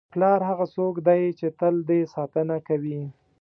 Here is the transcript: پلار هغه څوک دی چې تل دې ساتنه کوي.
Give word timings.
پلار 0.13 0.39
هغه 0.49 0.65
څوک 0.75 0.95
دی 1.07 1.23
چې 1.39 1.47
تل 1.59 1.75
دې 1.89 1.99
ساتنه 2.13 2.57
کوي. 2.67 3.01